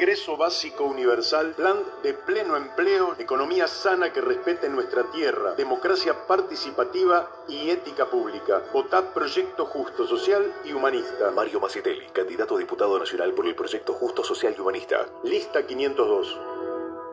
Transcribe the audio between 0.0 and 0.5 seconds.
Ingreso